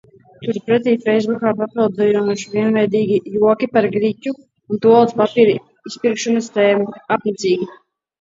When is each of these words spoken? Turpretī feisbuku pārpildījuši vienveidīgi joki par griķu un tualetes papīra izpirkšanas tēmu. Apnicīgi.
Turpretī 0.45 0.91
feisbuku 1.01 1.49
pārpildījuši 1.57 2.47
vienveidīgi 2.53 3.19
joki 3.33 3.69
par 3.75 3.87
griķu 3.97 4.33
un 4.39 4.81
tualetes 4.87 5.19
papīra 5.19 5.53
izpirkšanas 5.91 6.49
tēmu. 6.57 6.89
Apnicīgi. 7.17 7.69